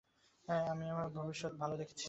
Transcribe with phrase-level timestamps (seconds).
[0.47, 1.95] আর আমাদের একটা ভবিষ্যৎ আছে।